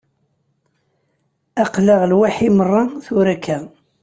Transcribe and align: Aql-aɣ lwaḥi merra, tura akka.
Aql-aɣ 1.63 2.01
lwaḥi 2.11 2.49
merra, 2.57 2.83
tura 3.05 3.31
akka. 3.35 3.57